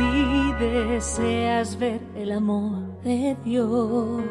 [0.00, 4.22] Si deseas ver el amor de Dios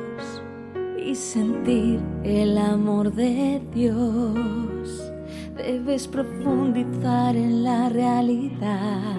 [0.97, 5.11] y sentir el amor de Dios,
[5.55, 9.15] debes profundizar en la realidad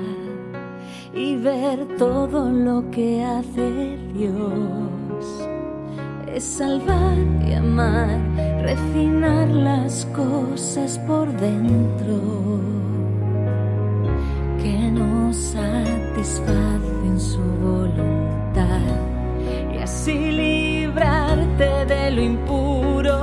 [1.15, 5.49] y ver todo lo que hace Dios.
[6.35, 8.19] Es salvar y amar,
[8.61, 12.80] refinar las cosas por dentro
[22.11, 23.21] lo impuro.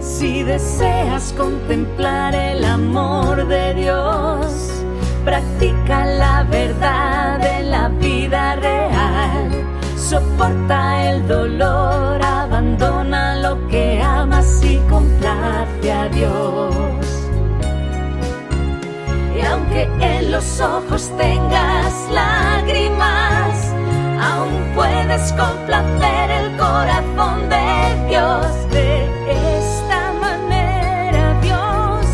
[0.00, 4.84] Si deseas contemplar el amor de Dios,
[5.24, 9.50] practica la verdad de la vida real,
[9.96, 16.84] soporta el dolor, abandona lo que amas y complace a Dios.
[19.36, 22.33] Y aunque en los ojos tengas lágrimas,
[24.74, 28.46] puedes complacer el corazón de Dios.
[28.70, 32.06] De esta manera Dios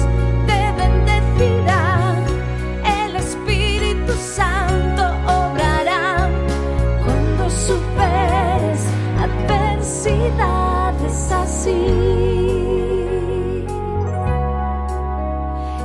[0.47, 2.15] te bendecirá,
[2.85, 6.29] el Espíritu Santo obrará
[7.05, 8.87] cuando superes
[9.19, 11.87] adversidades así.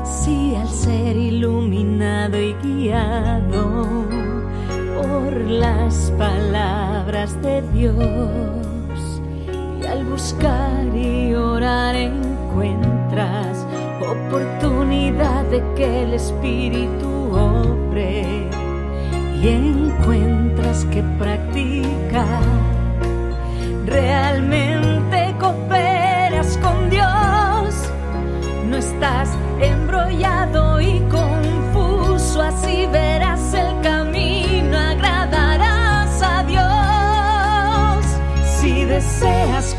[0.04, 4.05] Si al ser iluminado y guiado
[5.46, 9.22] las palabras de Dios.
[9.82, 13.66] Y al buscar y orar encuentras
[14.02, 18.50] oportunidad de que el Espíritu obre.
[19.42, 22.44] Y encuentras que practicar
[23.86, 27.90] realmente cooperas con Dios.
[28.70, 29.30] No estás
[29.62, 30.65] embrollado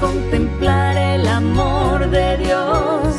[0.06, 3.14] contemplar el amor de Dios,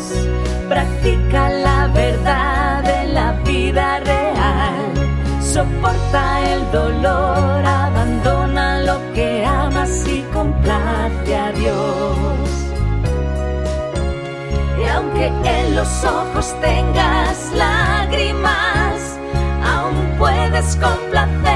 [0.70, 4.94] practica la verdad de la vida real,
[5.42, 12.50] soporta el dolor, abandona lo que amas y complace a Dios.
[14.80, 19.18] Y aunque en los ojos tengas lágrimas,
[19.76, 21.47] aún puedes complacer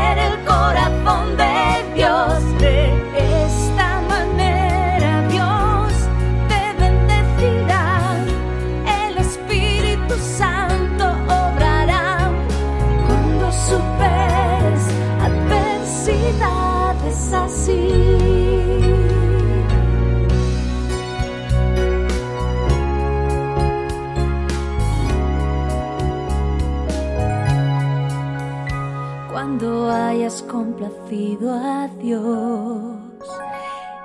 [29.31, 32.97] Cuando hayas complacido a Dios,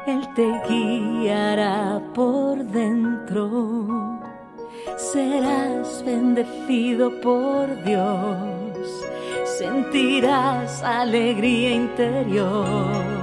[0.07, 4.21] Él te guiará por dentro.
[4.99, 9.07] Serás bendecido por Dios,
[9.59, 13.16] sentirás alegría interior.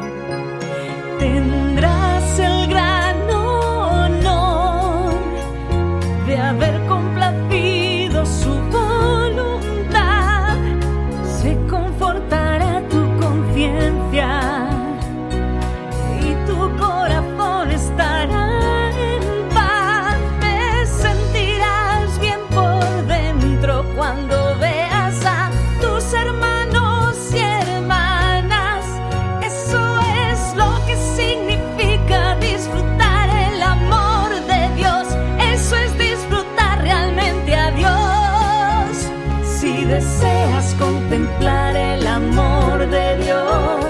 [41.33, 43.85] Contemplar el amor de Dios,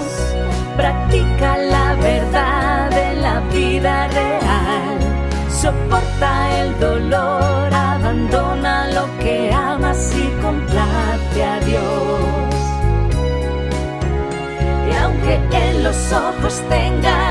[0.77, 4.99] practica la verdad de la vida real.
[5.49, 12.55] Soporta el dolor, abandona lo que amas y complace a Dios.
[14.89, 17.22] Y aunque en los ojos tengas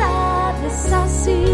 [0.00, 1.44] adversidades así.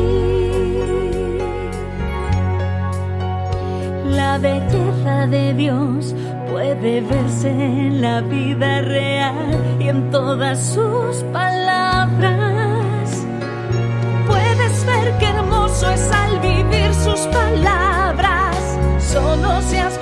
[4.05, 6.15] La belleza de Dios
[6.51, 12.35] puede verse en la vida real y en todas sus palabras.
[14.27, 18.55] Puedes ver qué hermoso es al vivir sus palabras.
[19.69, 19.99] si has